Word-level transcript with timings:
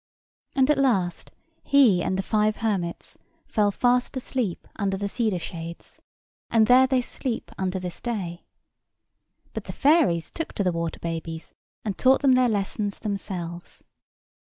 And 0.55 0.71
at 0.71 0.79
last 0.79 1.29
he 1.61 2.01
and 2.01 2.17
the 2.17 2.23
five 2.23 2.55
hermits 2.55 3.19
fell 3.45 3.69
fast 3.69 4.17
asleep 4.17 4.67
under 4.77 4.97
the 4.97 5.07
cedar 5.07 5.37
shades, 5.37 6.01
and 6.49 6.65
there 6.65 6.87
they 6.87 7.01
sleep 7.01 7.51
unto 7.55 7.77
this 7.77 8.01
day. 8.01 8.43
But 9.53 9.65
the 9.65 9.73
fairies 9.73 10.31
took 10.31 10.53
to 10.53 10.63
the 10.63 10.71
water 10.71 10.99
babies, 10.99 11.53
and 11.85 11.95
taught 11.99 12.21
them 12.23 12.31
their 12.31 12.49
lessons 12.49 12.97
themselves. 12.97 13.83